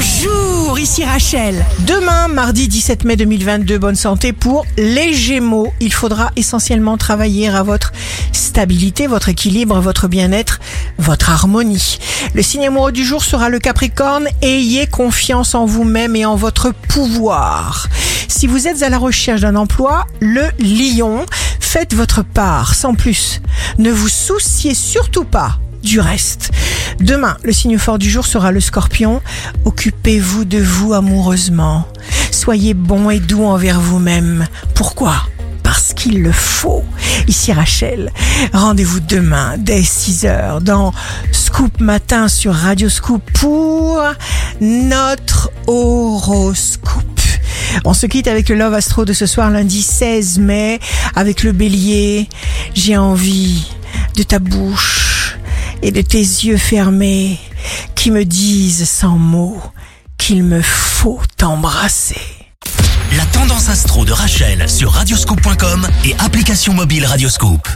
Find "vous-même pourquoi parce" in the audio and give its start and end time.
33.80-35.92